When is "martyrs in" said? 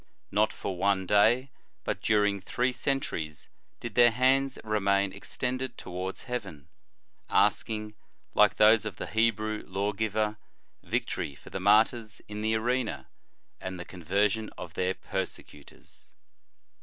11.59-12.41